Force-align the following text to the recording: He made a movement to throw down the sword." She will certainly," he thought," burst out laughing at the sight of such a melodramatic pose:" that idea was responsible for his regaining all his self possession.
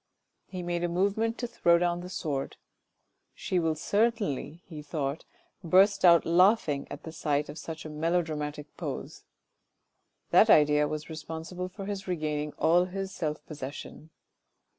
He 0.47 0.63
made 0.63 0.83
a 0.83 0.87
movement 0.89 1.37
to 1.37 1.47
throw 1.47 1.77
down 1.77 1.99
the 2.01 2.09
sword." 2.09 2.57
She 3.35 3.59
will 3.59 3.75
certainly," 3.75 4.63
he 4.65 4.81
thought," 4.81 5.25
burst 5.63 6.03
out 6.03 6.25
laughing 6.25 6.87
at 6.89 7.03
the 7.03 7.11
sight 7.11 7.49
of 7.49 7.59
such 7.59 7.85
a 7.85 7.89
melodramatic 7.89 8.75
pose:" 8.77 9.25
that 10.31 10.49
idea 10.49 10.87
was 10.87 11.07
responsible 11.07 11.69
for 11.69 11.85
his 11.85 12.07
regaining 12.07 12.51
all 12.53 12.85
his 12.85 13.13
self 13.13 13.45
possession. 13.45 14.09